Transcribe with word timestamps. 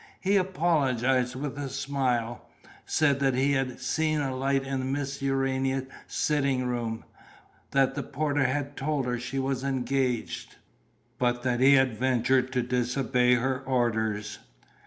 He 0.19 0.35
apologized 0.35 1.35
with 1.35 1.59
a 1.59 1.69
smile, 1.69 2.49
said 2.87 3.19
that 3.19 3.35
he 3.35 3.51
had 3.51 3.79
seen 3.79 4.19
a 4.19 4.35
light 4.35 4.63
in 4.63 4.91
Miss 4.91 5.21
Urania's 5.21 5.85
sitting 6.07 6.65
room, 6.65 7.03
that 7.69 7.93
the 7.93 8.01
porter 8.01 8.45
had 8.45 8.75
told 8.75 9.05
him 9.05 9.19
she 9.19 9.37
was 9.37 9.63
engaged, 9.63 10.55
but 11.19 11.43
that 11.43 11.59
he 11.59 11.75
had 11.75 11.99
ventured 11.99 12.51
to 12.53 12.63
disobey 12.63 13.35
her 13.35 13.59
orders. 13.59 14.39